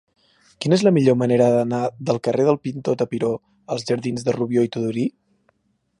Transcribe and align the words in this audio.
Quina 0.63 0.77
és 0.79 0.83
la 0.87 0.91
millor 0.95 1.17
manera 1.23 1.49
d'anar 1.57 1.81
del 2.09 2.21
carrer 2.29 2.47
del 2.49 2.59
Pintor 2.65 2.99
Tapiró 3.03 3.29
als 3.77 3.89
jardins 3.91 4.29
de 4.31 4.37
Rubió 4.39 4.69
i 4.69 4.73
Tudurí? 4.77 5.09